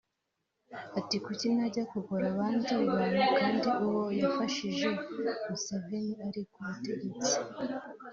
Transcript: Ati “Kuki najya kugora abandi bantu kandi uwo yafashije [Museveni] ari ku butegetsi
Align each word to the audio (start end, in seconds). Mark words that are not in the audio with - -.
Ati 0.99 1.15
“Kuki 1.25 1.47
najya 1.55 1.83
kugora 1.93 2.23
abandi 2.33 2.73
bantu 2.93 3.19
kandi 3.37 3.67
uwo 3.85 4.03
yafashije 4.21 4.87
[Museveni] 5.49 6.13
ari 6.27 6.41
ku 6.51 6.59
butegetsi 6.73 7.35